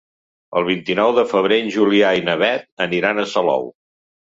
[0.61, 3.73] El vint-i-nou de febrer en Julià i na Beth aniran a Salou.